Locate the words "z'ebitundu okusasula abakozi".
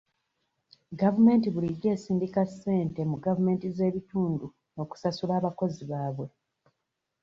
3.75-5.83